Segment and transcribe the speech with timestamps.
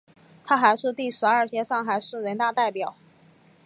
[0.43, 2.95] 她还是第十二届上海市人大代表。